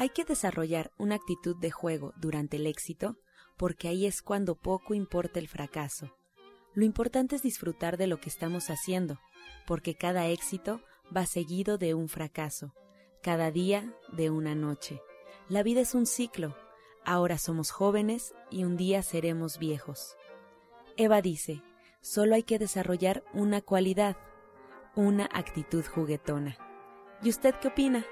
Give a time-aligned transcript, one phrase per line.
[0.00, 3.16] Hay que desarrollar una actitud de juego durante el éxito
[3.56, 6.14] porque ahí es cuando poco importa el fracaso.
[6.72, 9.18] Lo importante es disfrutar de lo que estamos haciendo,
[9.66, 10.80] porque cada éxito
[11.14, 12.72] va seguido de un fracaso,
[13.24, 15.02] cada día de una noche.
[15.48, 16.56] La vida es un ciclo.
[17.04, 20.14] Ahora somos jóvenes y un día seremos viejos.
[20.96, 21.60] Eva dice,
[22.02, 24.16] solo hay que desarrollar una cualidad,
[24.94, 26.56] una actitud juguetona.
[27.20, 28.06] ¿Y usted qué opina?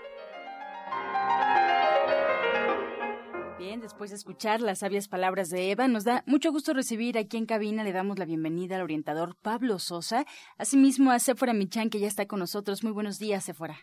[3.86, 7.46] Después de escuchar las sabias palabras de Eva, nos da mucho gusto recibir aquí en
[7.46, 10.24] cabina, le damos la bienvenida al orientador Pablo Sosa,
[10.58, 12.82] asimismo a Sephora Michan, que ya está con nosotros.
[12.82, 13.76] Muy buenos días, Sephora.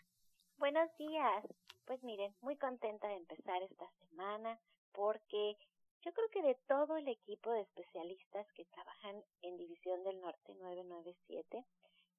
[0.58, 1.46] Buenos días.
[1.86, 4.60] Pues miren, muy contenta de empezar esta semana
[4.92, 5.56] porque
[6.04, 10.54] yo creo que de todo el equipo de especialistas que trabajan en División del Norte
[10.56, 11.64] 997,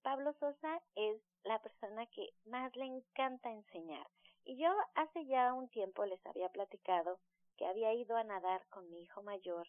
[0.00, 4.06] Pablo Sosa es la persona que más le encanta enseñar.
[4.46, 7.18] Y yo hace ya un tiempo les había platicado
[7.56, 9.68] que había ido a nadar con mi hijo mayor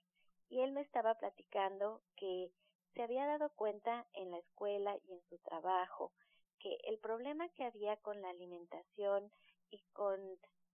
[0.50, 2.52] y él me estaba platicando que
[2.94, 6.12] se había dado cuenta en la escuela y en su trabajo
[6.60, 9.32] que el problema que había con la alimentación
[9.70, 10.20] y con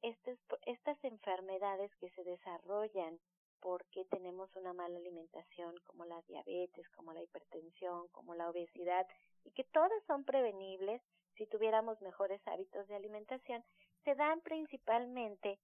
[0.01, 3.19] estas, estas enfermedades que se desarrollan
[3.59, 9.07] porque tenemos una mala alimentación como la diabetes, como la hipertensión, como la obesidad
[9.44, 11.01] y que todas son prevenibles
[11.35, 13.63] si tuviéramos mejores hábitos de alimentación,
[14.03, 15.59] se dan principalmente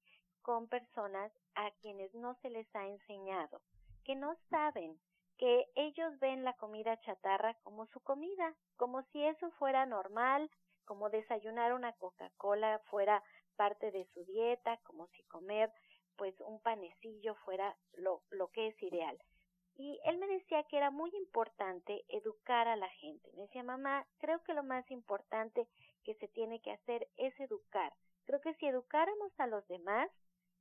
[0.48, 3.60] con personas a quienes no se les ha enseñado,
[4.06, 4.98] que no saben
[5.38, 10.50] que ellos ven la comida chatarra como su comida, como si eso fuera normal,
[10.86, 13.22] como desayunar una Coca-Cola fuera
[13.58, 15.70] parte de su dieta, como si comer
[16.16, 19.20] pues un panecillo fuera lo, lo que es ideal.
[19.76, 23.30] Y él me decía que era muy importante educar a la gente.
[23.34, 25.68] Me decía, mamá, creo que lo más importante
[26.06, 27.94] que se tiene que hacer es educar.
[28.24, 30.10] Creo que si educáramos a los demás,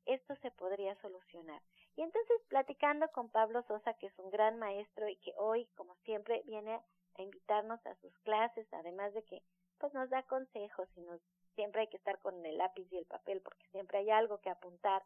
[0.07, 1.61] esto se podría solucionar.
[1.97, 5.95] Y entonces, platicando con Pablo Sosa, que es un gran maestro y que hoy, como
[6.05, 6.81] siempre, viene
[7.19, 9.43] a invitarnos a sus clases, además de que
[9.79, 11.21] pues nos da consejos y nos
[11.55, 14.51] siempre hay que estar con el lápiz y el papel porque siempre hay algo que
[14.51, 15.03] apuntar.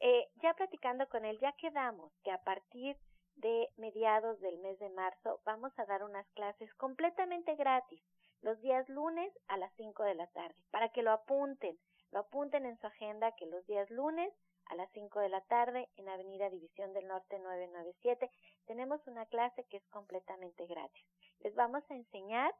[0.00, 2.96] Eh, ya platicando con él, ya quedamos que a partir
[3.36, 8.02] de mediados del mes de marzo vamos a dar unas clases completamente gratis
[8.42, 11.78] los días lunes a las 5 de la tarde para que lo apunten,
[12.12, 14.32] lo apunten en su agenda que los días lunes
[14.66, 18.30] a las 5 de la tarde en Avenida División del Norte 997
[18.66, 21.04] tenemos una clase que es completamente gratis.
[21.40, 22.52] Les vamos a enseñar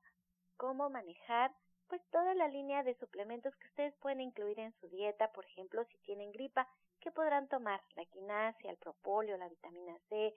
[0.56, 1.52] cómo manejar
[1.88, 5.84] pues toda la línea de suplementos que ustedes pueden incluir en su dieta, por ejemplo,
[5.84, 6.68] si tienen gripa,
[7.00, 7.80] ¿qué podrán tomar?
[7.94, 10.34] La quinasia, el propóleo, la vitamina C,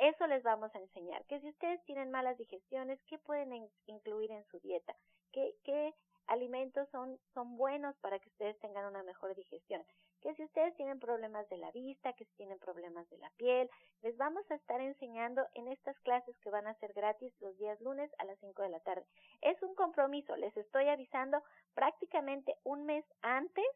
[0.00, 1.24] eso les vamos a enseñar.
[1.26, 4.94] Que si ustedes tienen malas digestiones, ¿qué pueden incluir en su dieta?
[5.32, 5.94] ¿Qué, qué
[6.30, 9.82] alimentos son, son buenos para que ustedes tengan una mejor digestión?
[10.22, 13.68] Que si ustedes tienen problemas de la vista, que si tienen problemas de la piel,
[14.02, 17.80] les vamos a estar enseñando en estas clases que van a ser gratis los días
[17.80, 19.04] lunes a las 5 de la tarde.
[19.40, 21.42] Es un compromiso, les estoy avisando
[21.74, 23.66] prácticamente un mes antes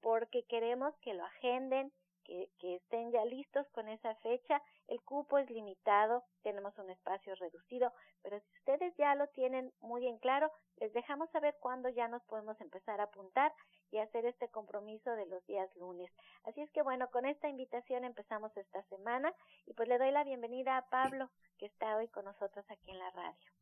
[0.00, 1.92] porque queremos que lo agenden,
[2.26, 4.60] que, que, estén ya listos con esa fecha.
[4.88, 7.92] El cupo es limitado, tenemos un espacio reducido,
[8.22, 12.22] pero si ustedes ya lo tienen muy en claro, les dejamos saber cuándo ya nos
[12.24, 13.52] podemos empezar a apuntar
[13.90, 16.10] y hacer este compromiso de los días lunes.
[16.44, 19.32] Así es que bueno, con esta invitación empezamos esta semana
[19.66, 22.98] y pues le doy la bienvenida a Pablo, que está hoy con nosotros aquí en
[22.98, 23.52] la radio.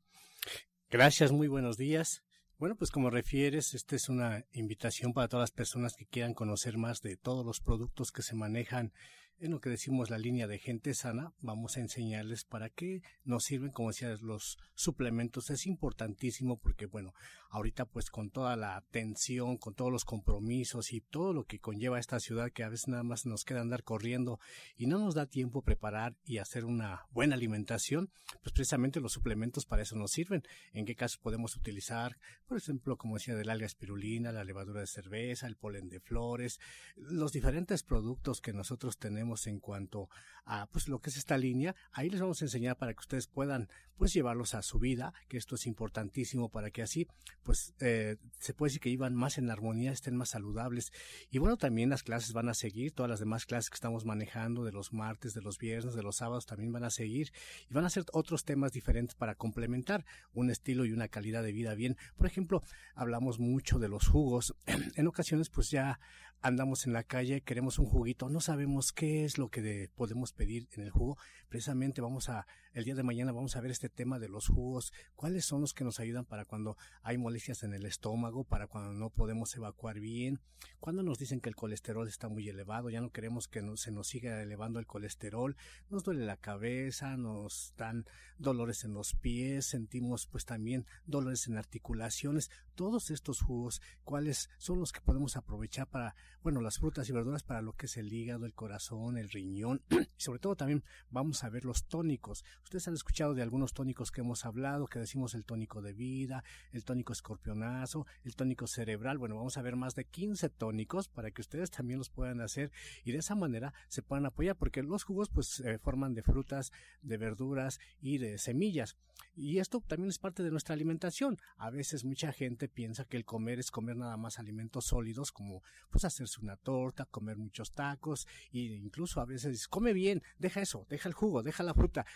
[0.90, 2.22] Gracias, muy buenos días.
[2.64, 6.78] Bueno, pues como refieres, esta es una invitación para todas las personas que quieran conocer
[6.78, 8.94] más de todos los productos que se manejan
[9.38, 13.44] en lo que decimos la línea de gente sana, vamos a enseñarles para qué nos
[13.44, 15.50] sirven, como decía, los suplementos.
[15.50, 17.14] Es importantísimo porque, bueno,
[17.50, 22.00] ahorita pues con toda la tensión, con todos los compromisos y todo lo que conlleva
[22.00, 24.40] esta ciudad que a veces nada más nos queda andar corriendo
[24.76, 28.10] y no nos da tiempo preparar y hacer una buena alimentación,
[28.42, 30.42] pues precisamente los suplementos para eso nos sirven.
[30.72, 32.18] ¿En qué casos podemos utilizar?
[32.46, 36.58] Por ejemplo, como decía, del alga espirulina, la levadura de cerveza, el polen de flores,
[36.96, 40.08] los diferentes productos que nosotros tenemos en cuanto
[40.46, 43.26] a pues lo que es esta línea, ahí les vamos a enseñar para que ustedes
[43.26, 47.06] puedan pues llevarlos a su vida, que esto es importantísimo para que así
[47.42, 50.92] pues eh, se puede decir que iban más en armonía, estén más saludables.
[51.30, 54.64] Y bueno, también las clases van a seguir, todas las demás clases que estamos manejando
[54.64, 57.32] de los martes, de los viernes, de los sábados también van a seguir
[57.70, 60.04] y van a ser otros temas diferentes para complementar
[60.34, 61.96] un estilo y una calidad de vida bien.
[62.16, 62.62] Por ejemplo,
[62.94, 64.54] hablamos mucho de los jugos.
[64.96, 65.98] En ocasiones pues ya
[66.44, 70.68] andamos en la calle, queremos un juguito, no sabemos qué es lo que podemos pedir
[70.72, 71.16] en el jugo.
[71.48, 74.92] Precisamente vamos a, el día de mañana vamos a ver este tema de los jugos,
[75.14, 78.92] cuáles son los que nos ayudan para cuando hay molestias en el estómago, para cuando
[78.92, 80.40] no podemos evacuar bien,
[80.80, 84.08] cuando nos dicen que el colesterol está muy elevado, ya no queremos que se nos
[84.08, 85.56] siga elevando el colesterol,
[85.88, 88.06] nos duele la cabeza, nos dan
[88.38, 94.80] dolores en los pies, sentimos pues también dolores en articulaciones, todos estos jugos, cuáles son
[94.80, 98.12] los que podemos aprovechar para bueno, las frutas y verduras para lo que es el
[98.12, 102.44] hígado, el corazón, el riñón y sobre todo también vamos a ver los tónicos.
[102.64, 106.42] Ustedes han escuchado de algunos tónicos que hemos hablado, que decimos el tónico de vida,
[106.72, 109.18] el tónico escorpionazo, el tónico cerebral.
[109.18, 112.72] Bueno, vamos a ver más de 15 tónicos para que ustedes también los puedan hacer
[113.04, 116.72] y de esa manera se puedan apoyar porque los jugos pues se forman de frutas,
[117.02, 118.96] de verduras y de semillas.
[119.36, 121.38] Y esto también es parte de nuestra alimentación.
[121.56, 125.62] A veces mucha gente piensa que el comer es comer nada más alimentos sólidos como
[125.90, 130.86] pues hacer una torta, comer muchos tacos e incluso a veces come bien, deja eso,
[130.88, 132.06] deja el jugo, deja la fruta,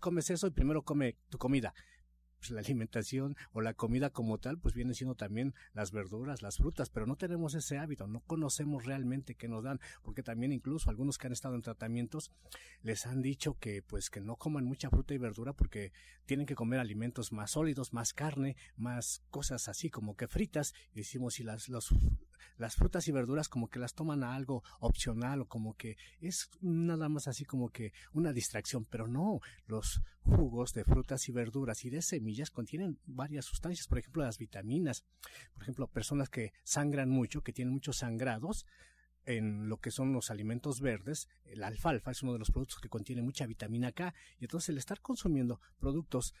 [0.00, 1.74] comes eso y primero come tu comida.
[2.46, 6.58] Pues, la alimentación o la comida como tal, pues viene siendo también las verduras, las
[6.58, 10.88] frutas, pero no tenemos ese hábito, no conocemos realmente qué nos dan, porque también incluso
[10.88, 12.30] algunos que han estado en tratamientos
[12.82, 15.92] les han dicho que pues que no coman mucha fruta y verdura porque
[16.24, 20.98] tienen que comer alimentos más sólidos, más carne, más cosas así como que fritas, y
[20.98, 21.92] decimos si las los
[22.56, 26.50] las frutas y verduras como que las toman a algo opcional o como que es
[26.60, 31.84] nada más así como que una distracción, pero no, los jugos de frutas y verduras
[31.84, 35.04] y de semillas contienen varias sustancias, por ejemplo las vitaminas,
[35.52, 38.66] por ejemplo personas que sangran mucho, que tienen muchos sangrados,
[39.26, 42.88] en lo que son los alimentos verdes, la alfalfa es uno de los productos que
[42.88, 46.32] contiene mucha vitamina K y entonces el estar consumiendo productos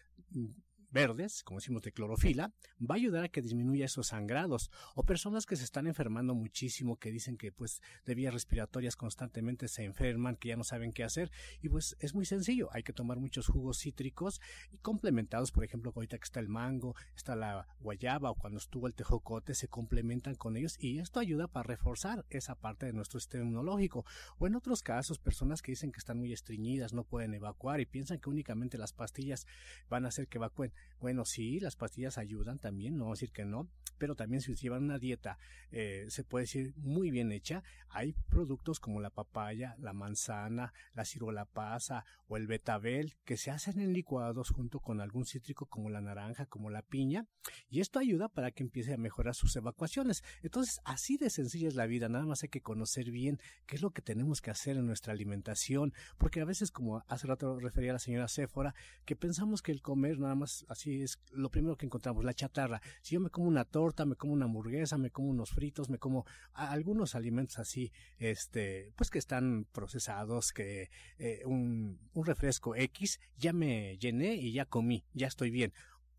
[0.96, 4.70] verdes, como decimos de clorofila, va a ayudar a que disminuya esos sangrados.
[4.94, 9.68] O personas que se están enfermando muchísimo, que dicen que pues de vías respiratorias constantemente
[9.68, 11.30] se enferman, que ya no saben qué hacer.
[11.60, 14.40] Y pues es muy sencillo, hay que tomar muchos jugos cítricos
[14.70, 18.86] y complementados, por ejemplo, ahorita que está el mango, está la guayaba o cuando estuvo
[18.86, 23.20] el tejocote, se complementan con ellos y esto ayuda para reforzar esa parte de nuestro
[23.20, 24.06] sistema inmunológico.
[24.38, 27.86] O en otros casos, personas que dicen que están muy estreñidas, no pueden evacuar y
[27.86, 29.46] piensan que únicamente las pastillas
[29.90, 30.72] van a hacer que evacúen.
[31.00, 33.68] Bueno, sí, las pastillas ayudan también, no vamos a decir que no,
[33.98, 35.38] pero también si llevan una dieta,
[35.70, 41.04] eh, se puede decir muy bien hecha, hay productos como la papaya, la manzana, la
[41.04, 45.90] ciruela pasa o el betabel que se hacen en licuados junto con algún cítrico como
[45.90, 47.26] la naranja, como la piña,
[47.68, 50.22] y esto ayuda para que empiece a mejorar sus evacuaciones.
[50.42, 53.82] Entonces, así de sencilla es la vida, nada más hay que conocer bien qué es
[53.82, 57.92] lo que tenemos que hacer en nuestra alimentación, porque a veces, como hace rato refería
[57.92, 61.86] la señora Séfora, que pensamos que el comer nada más así es lo primero que
[61.86, 62.80] encontramos, la chatarra.
[63.02, 65.98] Si yo me como una torta, me como una hamburguesa, me como unos fritos, me
[65.98, 73.20] como algunos alimentos así, este, pues que están procesados, que eh, un, un refresco X,
[73.38, 75.72] ya me llené y ya comí, ya estoy bien.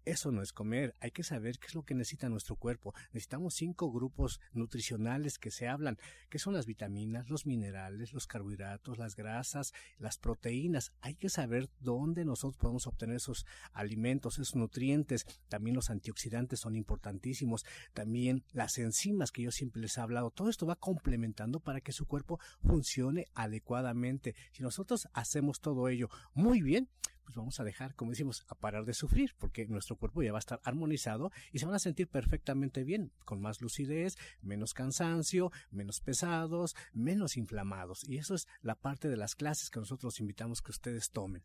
[0.08, 2.94] Eso no es comer, hay que saber qué es lo que necesita nuestro cuerpo.
[3.12, 5.98] Necesitamos cinco grupos nutricionales que se hablan,
[6.30, 10.94] que son las vitaminas, los minerales, los carbohidratos, las grasas, las proteínas.
[11.02, 15.26] Hay que saber dónde nosotros podemos obtener esos alimentos, esos nutrientes.
[15.50, 17.66] También los antioxidantes son importantísimos.
[17.92, 20.32] También las enzimas que yo siempre les he hablado.
[20.32, 24.36] Todo esto va complementando para que su cuerpo funcione adecuadamente.
[24.54, 26.88] Si nosotros hacemos todo ello muy bien,
[27.28, 30.38] pues vamos a dejar, como decimos, a parar de sufrir, porque nuestro cuerpo ya va
[30.38, 35.52] a estar armonizado y se van a sentir perfectamente bien, con más lucidez, menos cansancio,
[35.70, 38.08] menos pesados, menos inflamados.
[38.08, 41.44] Y eso es la parte de las clases que nosotros invitamos que ustedes tomen.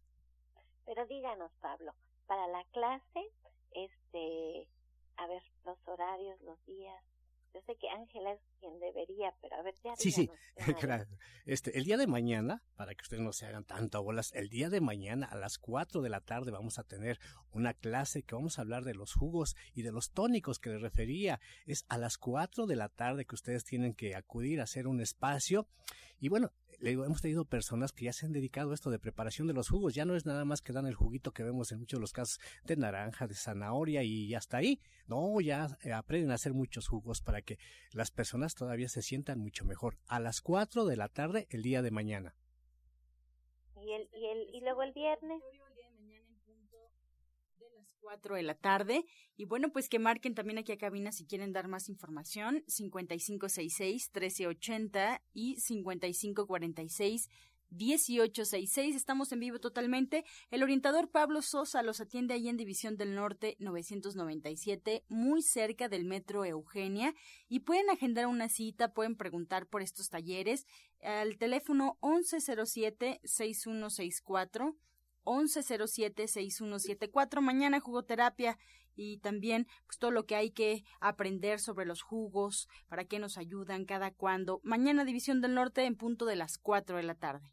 [0.86, 1.92] Pero díganos, Pablo,
[2.28, 3.32] para la clase,
[3.72, 4.68] este,
[5.16, 7.02] a ver, los horarios, los días.
[7.54, 10.30] Yo sé que Ángela es quien debería, pero a ver, ya Sí, sí,
[11.44, 14.70] Este, el día de mañana, para que ustedes no se hagan tanto bolas, el día
[14.70, 17.18] de mañana a las 4 de la tarde vamos a tener
[17.52, 20.80] una clase que vamos a hablar de los jugos y de los tónicos que les
[20.80, 21.40] refería.
[21.66, 25.00] Es a las 4 de la tarde que ustedes tienen que acudir a hacer un
[25.00, 25.66] espacio.
[26.20, 29.54] Y bueno, hemos tenido personas que ya se han dedicado a esto de preparación de
[29.54, 29.94] los jugos.
[29.94, 32.12] Ya no es nada más que dan el juguito que vemos en muchos de los
[32.12, 34.80] casos de naranja, de zanahoria y hasta ahí.
[35.06, 37.58] No, ya eh, aprenden a hacer muchos jugos para que
[37.92, 39.98] las personas todavía se sientan mucho mejor.
[40.06, 42.34] A las 4 de la tarde el día de mañana.
[43.76, 45.42] ¿Y, el, y, el, y luego el viernes?
[48.02, 49.06] 4 de la tarde.
[49.36, 52.62] Y bueno, pues que marquen también aquí a cabina si quieren dar más información.
[52.66, 57.30] 5566-1380 y 5546
[57.72, 58.96] 1866.
[58.96, 60.24] Estamos en vivo totalmente.
[60.50, 66.04] El orientador Pablo Sosa los atiende ahí en División del Norte 997, muy cerca del
[66.04, 67.14] Metro Eugenia.
[67.48, 70.66] Y pueden agendar una cita, pueden preguntar por estos talleres
[71.02, 74.76] al teléfono 1107-6164.
[75.24, 77.40] 1107-6174.
[77.40, 78.58] Mañana jugoterapia
[78.94, 83.38] y también pues, todo lo que hay que aprender sobre los jugos, para qué nos
[83.38, 84.60] ayudan, cada cuándo.
[84.62, 87.52] Mañana División del Norte en punto de las 4 de la tarde.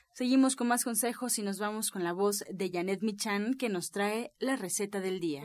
[0.13, 3.91] Seguimos con más consejos y nos vamos con la voz de Janet Michan que nos
[3.91, 5.43] trae la receta del día.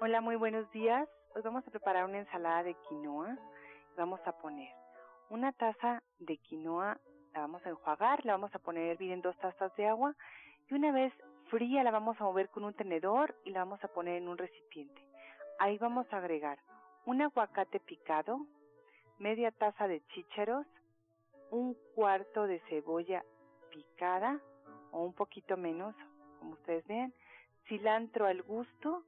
[0.00, 1.08] Hola, muy buenos días.
[1.34, 3.36] Hoy vamos a preparar una ensalada de quinoa.
[3.96, 4.72] Vamos a poner
[5.30, 7.00] una taza de quinoa,
[7.34, 10.14] la vamos a enjuagar, la vamos a poner bien en dos tazas de agua
[10.70, 11.12] y una vez
[11.48, 14.38] fría la vamos a mover con un tenedor y la vamos a poner en un
[14.38, 15.02] recipiente.
[15.58, 16.58] Ahí vamos a agregar
[17.06, 18.46] un aguacate picado,
[19.18, 20.66] media taza de chícharos,
[21.50, 23.24] un cuarto de cebolla
[23.70, 24.40] picada
[24.90, 25.94] o un poquito menos,
[26.38, 27.14] como ustedes vean,
[27.68, 29.04] cilantro al gusto,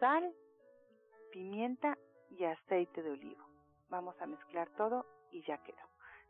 [0.00, 0.34] sal,
[1.30, 1.96] pimienta
[2.30, 3.44] y aceite de olivo.
[3.88, 5.78] Vamos a mezclar todo y ya quedó.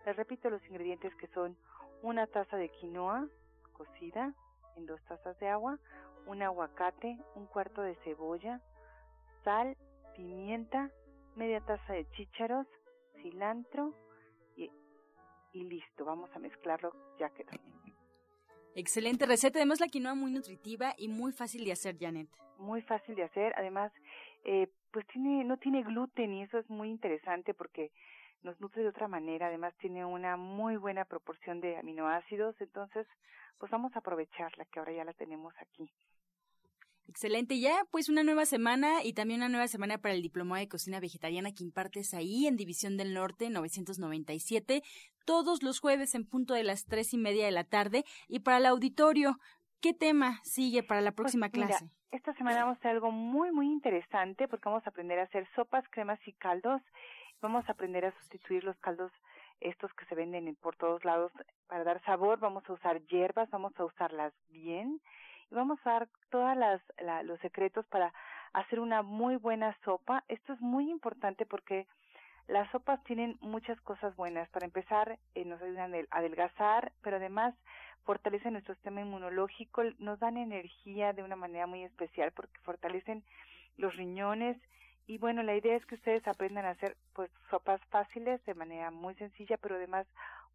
[0.04, 1.56] Les repito los ingredientes que son
[2.02, 3.26] una taza de quinoa
[3.73, 4.35] cocida,
[4.76, 5.78] en dos tazas de agua,
[6.26, 8.60] un aguacate, un cuarto de cebolla,
[9.44, 9.76] sal,
[10.14, 10.90] pimienta,
[11.36, 12.66] media taza de chícharos,
[13.22, 13.94] cilantro
[14.56, 14.70] y,
[15.52, 16.04] y listo.
[16.04, 17.50] Vamos a mezclarlo, ya quedó.
[18.74, 22.28] Excelente receta, además la quinoa muy nutritiva y muy fácil de hacer, Janet.
[22.58, 23.92] Muy fácil de hacer, además,
[24.44, 27.90] eh, pues tiene, no tiene gluten y eso es muy interesante porque
[28.42, 33.06] nos nutre de otra manera, además tiene una muy buena proporción de aminoácidos, entonces
[33.59, 35.92] pues vamos a aprovecharla que ahora ya la tenemos aquí.
[37.09, 40.68] Excelente, ya pues una nueva semana y también una nueva semana para el Diplomado de
[40.68, 44.82] Cocina Vegetariana que impartes ahí en División del Norte 997,
[45.25, 48.04] todos los jueves en punto de las tres y media de la tarde.
[48.28, 49.38] Y para el auditorio,
[49.80, 51.90] ¿qué tema sigue para la pues próxima clase?
[52.12, 55.47] esta semana vamos a hacer algo muy, muy interesante porque vamos a aprender a hacer
[55.54, 56.82] sopas, cremas y caldos
[57.42, 59.11] Vamos a aprender a sustituir los caldos
[59.61, 61.32] estos que se venden por todos lados
[61.68, 62.38] para dar sabor.
[62.38, 65.00] Vamos a usar hierbas, vamos a usarlas bien
[65.50, 66.56] y vamos a dar todos
[67.25, 68.12] los secretos para
[68.52, 70.23] hacer una muy buena sopa.
[70.28, 71.87] Esto es muy importante porque
[72.47, 74.49] las sopas tienen muchas cosas buenas.
[74.50, 77.54] Para empezar, eh, nos ayudan a adelgazar, pero además
[78.04, 83.23] fortalecen nuestro sistema inmunológico, nos dan energía de una manera muy especial porque fortalecen
[83.76, 84.56] los riñones
[85.07, 88.90] y bueno, la idea es que ustedes aprendan a hacer pues sopas fáciles de manera
[88.90, 90.07] muy sencilla, pero además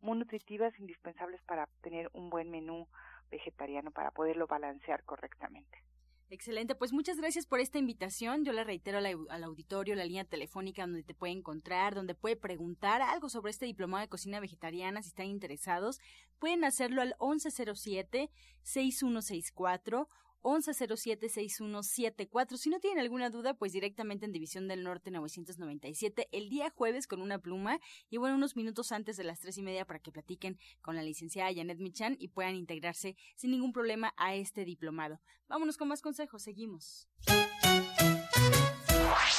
[0.02, 2.88] muy nutritivas, indispensables para tener un buen menú
[3.30, 5.84] vegetariano para poderlo balancear correctamente.
[6.30, 8.46] Excelente, pues muchas gracias por esta invitación.
[8.46, 13.04] Yo le reitero al, auditorio la línea telefónica donde te puede encontrar, donde puede preguntar
[13.04, 16.00] algo sobre este diplomado de cocina vegetariana si están interesados.
[16.40, 18.32] Pueden hacerlo al 1107
[18.64, 20.10] 6164
[20.46, 22.58] 1107-6174.
[22.58, 27.08] Si no tienen alguna duda, pues directamente en División del Norte 997, el día jueves
[27.08, 30.12] con una pluma y bueno, unos minutos antes de las tres y media para que
[30.12, 35.20] platiquen con la licenciada Janet Michan y puedan integrarse sin ningún problema a este diplomado.
[35.48, 37.08] Vámonos con más consejos, seguimos.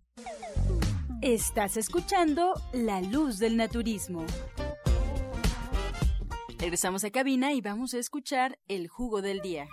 [1.21, 4.25] Estás escuchando La Luz del Naturismo.
[6.57, 9.67] Regresamos a cabina y vamos a escuchar el jugo del día.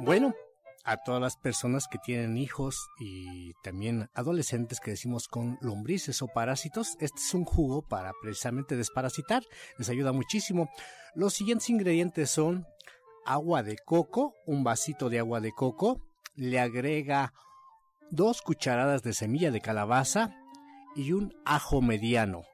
[0.00, 0.34] Bueno,
[0.84, 6.28] a todas las personas que tienen hijos y también adolescentes que decimos con lombrices o
[6.28, 9.42] parásitos, este es un jugo para precisamente desparasitar.
[9.78, 10.68] Les ayuda muchísimo.
[11.14, 12.66] Los siguientes ingredientes son
[13.24, 16.02] agua de coco, un vasito de agua de coco,
[16.38, 17.34] le agrega
[18.10, 20.36] dos cucharadas de semilla de calabaza
[20.94, 22.44] y un ajo mediano.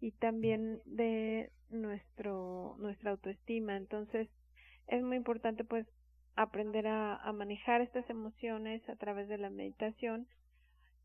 [0.00, 4.28] y también de nuestro nuestra autoestima entonces
[4.86, 5.86] es muy importante pues
[6.42, 10.28] aprender a, a manejar estas emociones a través de la meditación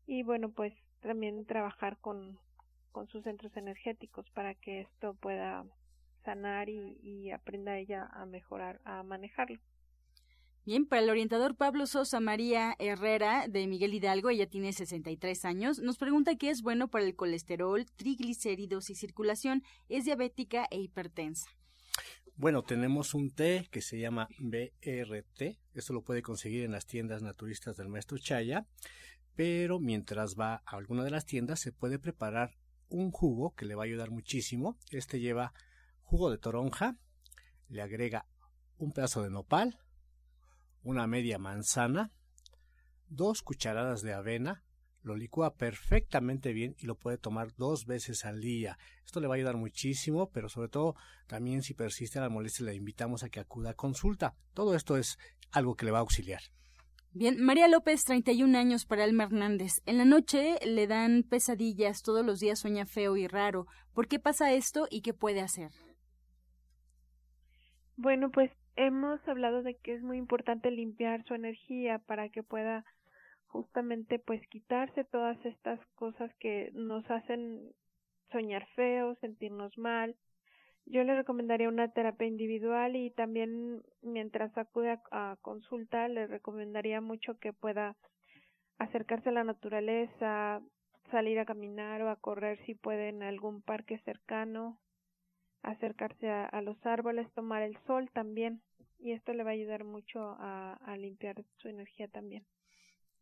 [0.06, 2.38] y bueno pues también trabajar con,
[3.10, 5.64] sus centros energéticos para que esto pueda
[6.24, 9.58] sanar y, y aprenda ella a mejorar, a manejarlo.
[10.64, 15.80] Bien, para el orientador Pablo Sosa María Herrera de Miguel Hidalgo, ella tiene 63 años,
[15.80, 21.50] nos pregunta qué es bueno para el colesterol, triglicéridos y circulación, es diabética e hipertensa.
[22.36, 25.56] Bueno, tenemos un té que se llama BRT.
[25.72, 28.66] Esto lo puede conseguir en las tiendas naturistas del maestro Chaya.
[29.36, 32.56] Pero mientras va a alguna de las tiendas, se puede preparar
[32.88, 34.76] un jugo que le va a ayudar muchísimo.
[34.90, 35.54] Este lleva
[36.02, 36.98] jugo de toronja,
[37.68, 38.26] le agrega
[38.78, 39.78] un pedazo de nopal,
[40.82, 42.10] una media manzana,
[43.08, 44.64] dos cucharadas de avena,
[45.04, 48.78] lo licúa perfectamente bien y lo puede tomar dos veces al día.
[49.04, 52.74] Esto le va a ayudar muchísimo, pero sobre todo también si persiste la molestia le
[52.74, 54.34] invitamos a que acuda a consulta.
[54.54, 55.18] Todo esto es
[55.52, 56.40] algo que le va a auxiliar.
[57.12, 59.82] Bien, María López, 31 años para Alma Hernández.
[59.86, 63.66] En la noche le dan pesadillas, todos los días sueña feo y raro.
[63.92, 65.70] ¿Por qué pasa esto y qué puede hacer?
[67.96, 72.84] Bueno, pues hemos hablado de que es muy importante limpiar su energía para que pueda
[73.54, 77.70] justamente pues quitarse todas estas cosas que nos hacen
[78.32, 80.16] soñar feo, sentirnos mal.
[80.86, 87.38] Yo le recomendaría una terapia individual y también mientras acude a, consulta le recomendaría mucho
[87.38, 87.96] que pueda
[88.78, 90.60] acercarse a la naturaleza,
[91.12, 94.80] salir a caminar o a correr si puede en algún parque cercano,
[95.62, 98.62] acercarse a, los árboles, tomar el sol también
[98.98, 102.44] y esto le va a ayudar mucho a limpiar su energía también.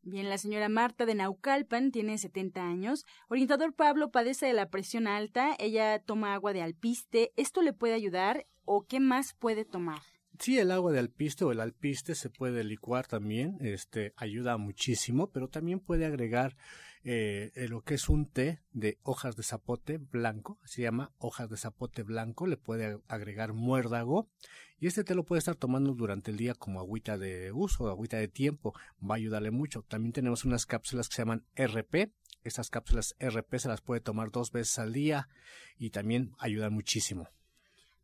[0.04, 3.06] Bien, la señora Marta de Naucalpan tiene 70 años.
[3.28, 5.54] Orientador Pablo padece de la presión alta.
[5.60, 7.32] Ella toma agua de alpiste.
[7.36, 10.00] ¿Esto le puede ayudar o qué más puede tomar?
[10.40, 15.30] Sí, el agua de alpiste o el alpiste se puede licuar también, este ayuda muchísimo,
[15.30, 16.56] pero también puede agregar
[17.04, 21.56] eh, lo que es un té de hojas de zapote blanco, se llama hojas de
[21.56, 24.28] zapote blanco, le puede agregar muérdago
[24.78, 28.16] y este té lo puede estar tomando durante el día como agüita de uso, agüita
[28.18, 29.82] de tiempo, va a ayudarle mucho.
[29.82, 32.12] También tenemos unas cápsulas que se llaman RP,
[32.44, 35.28] estas cápsulas RP se las puede tomar dos veces al día
[35.78, 37.28] y también ayudan muchísimo.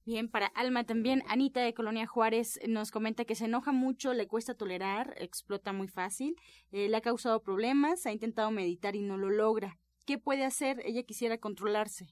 [0.09, 4.27] Bien, para Alma también, Anita de Colonia Juárez nos comenta que se enoja mucho, le
[4.27, 6.35] cuesta tolerar, explota muy fácil,
[6.73, 9.77] eh, le ha causado problemas, ha intentado meditar y no lo logra.
[10.07, 10.81] ¿Qué puede hacer?
[10.87, 12.07] Ella quisiera controlarse.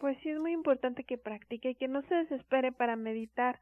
[0.00, 3.60] Pues sí es muy importante que practique y que no se desespere para meditar,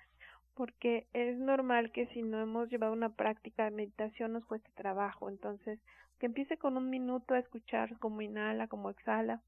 [0.54, 5.28] porque es normal que si no hemos llevado una práctica de meditación nos cueste trabajo.
[5.28, 5.78] Entonces,
[6.18, 9.42] que empiece con un minuto a escuchar cómo inhala, cómo exhala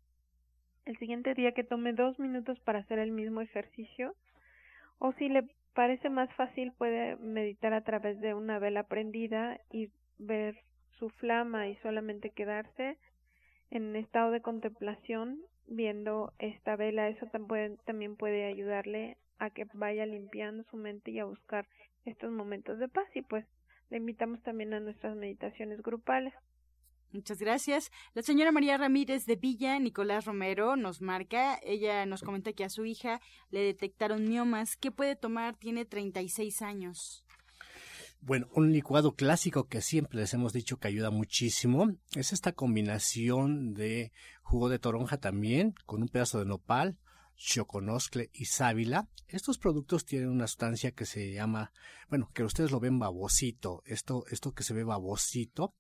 [0.87, 4.15] el siguiente día que tome dos minutos para hacer el mismo ejercicio
[4.99, 5.45] o si le
[5.75, 10.57] parece más fácil puede meditar a través de una vela prendida y ver
[10.99, 12.97] su flama y solamente quedarse
[13.71, 17.09] en estado de contemplación viendo esta vela.
[17.09, 17.27] Eso
[17.85, 21.67] también puede ayudarle a que vaya limpiando su mente y a buscar
[22.05, 23.09] estos momentos de paz.
[23.15, 23.45] Y pues
[23.91, 26.33] le invitamos también a nuestras meditaciones grupales
[27.15, 27.93] Muchas gracias.
[28.15, 31.61] La señora María Ramírez de Villa, Nicolás Romero, nos marca.
[31.63, 34.77] Ella nos comenta que a su hija le detectaron miomas.
[34.77, 35.55] ¿Qué puede tomar?
[35.55, 37.25] Tiene 36 años.
[38.21, 43.75] Bueno, un licuado clásico que siempre les hemos dicho que ayuda muchísimo es esta combinación
[43.75, 44.11] de
[44.43, 46.99] jugo de toronja también con un pedazo de nopal,
[47.37, 49.09] choconoscle y sábila.
[49.29, 51.71] Estos productos tienen una sustancia que se llama,
[52.09, 53.85] bueno, que ustedes lo ven babosito.
[53.87, 55.77] Esto, esto que se ve babosito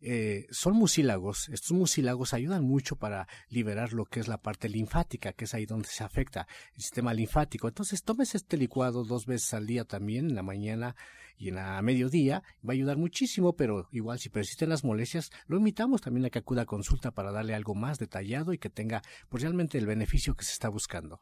[0.00, 1.48] eh, son mucílagos.
[1.48, 5.66] Estos mucílagos ayudan mucho para liberar lo que es la parte linfática, que es ahí
[5.66, 7.68] donde se afecta el sistema linfático.
[7.68, 10.96] Entonces, tomes este licuado dos veces al día también, en la mañana
[11.38, 12.42] y en la mediodía.
[12.66, 16.38] Va a ayudar muchísimo, pero igual si persisten las molestias, lo invitamos también a que
[16.38, 20.34] acuda a consulta para darle algo más detallado y que tenga pues, realmente el beneficio
[20.34, 21.20] que se está buscando.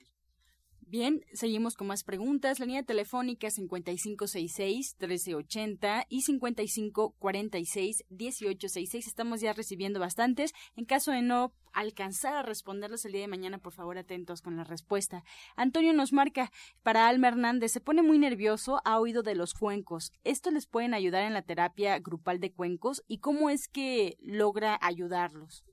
[0.95, 2.61] Bien, seguimos con más preguntas.
[2.61, 8.99] La línea telefónica 5566-1380 y 5546-1866.
[8.99, 10.55] Estamos ya recibiendo bastantes.
[10.77, 14.57] En caso de no alcanzar a responderlos el día de mañana, por favor, atentos con
[14.57, 15.25] la respuesta.
[15.57, 16.53] Antonio nos marca,
[16.85, 20.13] para Alma Hernández, se pone muy nervioso, ha oído de los cuencos.
[20.23, 23.03] ¿Esto les pueden ayudar en la terapia grupal de cuencos?
[23.09, 25.65] ¿Y cómo es que logra ayudarlos?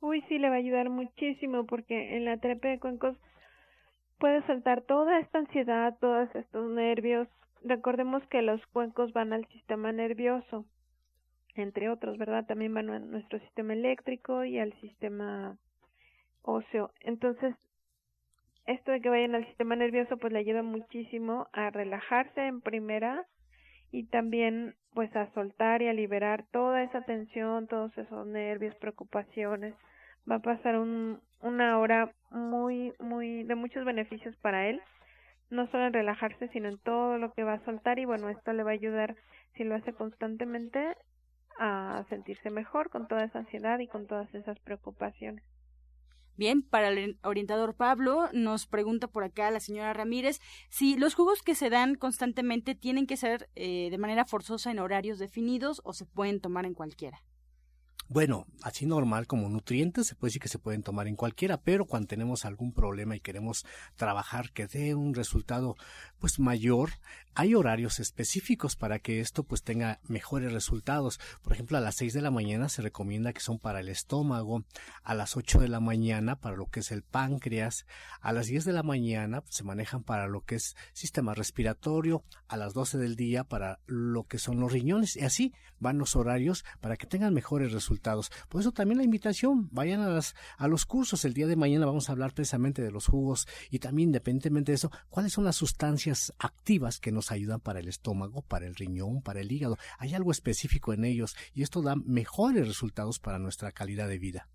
[0.00, 3.18] Uy, sí, le va a ayudar muchísimo porque en la terapia de cuencos
[4.18, 7.28] puede soltar toda esta ansiedad, todos estos nervios.
[7.62, 10.64] Recordemos que los cuencos van al sistema nervioso,
[11.54, 12.46] entre otros, ¿verdad?
[12.46, 15.56] También van a nuestro sistema eléctrico y al sistema
[16.42, 16.92] óseo.
[17.00, 17.54] Entonces,
[18.66, 23.26] esto de que vayan al sistema nervioso pues le ayuda muchísimo a relajarse en primera
[23.90, 29.74] y también pues a soltar y a liberar toda esa tensión, todos esos nervios, preocupaciones.
[30.30, 34.80] Va a pasar un, una hora muy, muy, de muchos beneficios para él,
[35.50, 38.52] no solo en relajarse, sino en todo lo que va a soltar y bueno, esto
[38.52, 39.16] le va a ayudar
[39.56, 40.96] si lo hace constantemente
[41.58, 45.44] a sentirse mejor con toda esa ansiedad y con todas esas preocupaciones.
[46.36, 50.38] Bien, para el orientador Pablo, nos pregunta por acá la señora Ramírez
[50.70, 54.78] si los jugos que se dan constantemente tienen que ser eh, de manera forzosa en
[54.78, 57.24] horarios definidos o se pueden tomar en cualquiera.
[58.10, 61.84] Bueno, así normal como nutrientes se puede decir que se pueden tomar en cualquiera, pero
[61.84, 63.66] cuando tenemos algún problema y queremos
[63.96, 65.76] trabajar que dé un resultado
[66.18, 66.88] pues mayor,
[67.38, 71.20] hay horarios específicos para que esto pues tenga mejores resultados.
[71.42, 74.64] Por ejemplo, a las 6 de la mañana se recomienda que son para el estómago,
[75.04, 77.86] a las 8 de la mañana para lo que es el páncreas,
[78.20, 82.56] a las 10 de la mañana se manejan para lo que es sistema respiratorio, a
[82.56, 86.64] las 12 del día para lo que son los riñones y así van los horarios
[86.80, 90.20] para que tengan mejores resultados por eso también la invitación, vayan a,
[90.56, 91.24] a los cursos.
[91.24, 94.76] El día de mañana vamos a hablar precisamente de los jugos y también independientemente de
[94.76, 99.22] eso, cuáles son las sustancias activas que nos ayudan para el estómago, para el riñón,
[99.22, 99.78] para el hígado.
[99.98, 104.48] Hay algo específico en ellos y esto da mejores resultados para nuestra calidad de vida.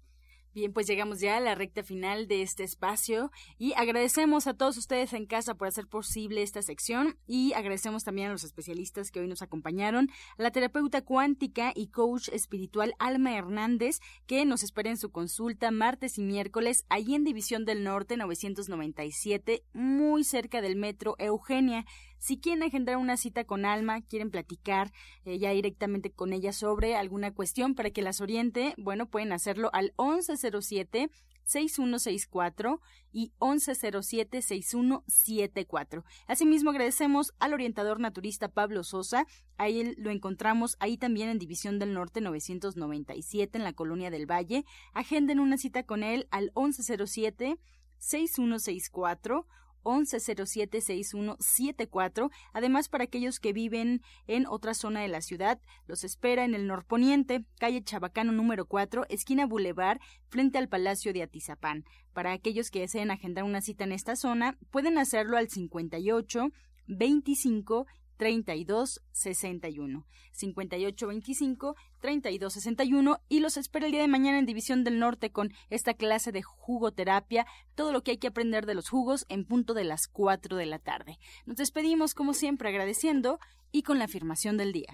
[0.54, 4.78] Bien, pues llegamos ya a la recta final de este espacio y agradecemos a todos
[4.78, 9.20] ustedes en casa por hacer posible esta sección y agradecemos también a los especialistas que
[9.20, 14.92] hoy nos acompañaron, a la terapeuta cuántica y coach espiritual Alma Hernández, que nos espera
[14.92, 20.76] en su consulta martes y miércoles allí en División del Norte 997, muy cerca del
[20.76, 21.84] metro Eugenia.
[22.24, 24.94] Si quieren agendar una cita con Alma, quieren platicar
[25.26, 29.70] eh, ya directamente con ella sobre alguna cuestión para que las oriente, bueno, pueden hacerlo
[29.74, 31.12] al 1107
[31.44, 32.80] 6164
[33.12, 36.06] y 1107-6174.
[36.26, 39.28] Asimismo, agradecemos al orientador naturista Pablo Sosa.
[39.58, 44.64] Ahí lo encontramos ahí también en División del Norte 997 en la Colonia del Valle.
[44.94, 47.60] Agenden una cita con él al 1107
[47.98, 49.46] 6164
[49.84, 52.32] 1107-6174.
[52.54, 56.66] Además, para aquellos que viven en otra zona de la ciudad, los espera en el
[56.68, 61.86] norponiente, calle Chabacano número 4, esquina Boulevard, frente al Palacio de Atizapán.
[62.14, 66.50] Para aquellos que deseen agendar una cita en esta zona, pueden hacerlo al 58
[66.88, 67.86] 25
[68.18, 74.84] 32 61 58 25 32 61 y los espero el día de mañana en División
[74.84, 77.46] del Norte con esta clase de jugoterapia,
[77.76, 80.66] todo lo que hay que aprender de los jugos en punto de las 4 de
[80.66, 81.20] la tarde.
[81.46, 83.40] Nos despedimos como siempre agradeciendo
[83.72, 84.88] y con la afirmación del día.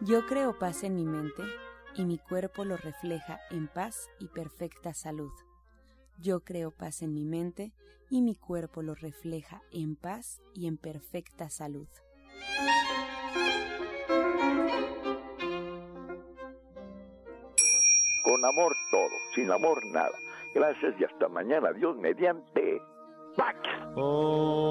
[0.00, 1.42] Yo creo paz en mi mente
[1.96, 5.32] y mi cuerpo lo refleja en paz y perfecta salud.
[6.18, 7.72] Yo creo paz en mi mente
[8.10, 11.88] y mi cuerpo lo refleja en paz y en perfecta salud.
[18.22, 20.16] Con amor todo, sin amor nada.
[20.54, 21.72] Gracias y hasta mañana.
[21.72, 22.80] Dios mediante.
[23.36, 23.58] ¡Pax!
[23.96, 24.66] Oh.